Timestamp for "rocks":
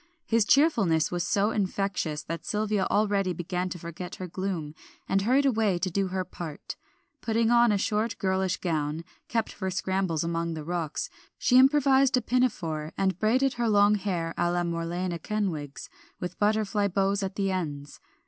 10.63-11.11